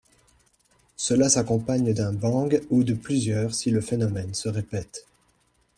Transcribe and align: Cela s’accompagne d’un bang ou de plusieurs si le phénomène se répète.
Cela 0.97 1.29
s’accompagne 1.29 1.93
d’un 1.93 2.11
bang 2.11 2.59
ou 2.71 2.83
de 2.83 2.95
plusieurs 2.95 3.53
si 3.53 3.69
le 3.69 3.81
phénomène 3.81 4.33
se 4.33 4.49
répète. 4.49 5.05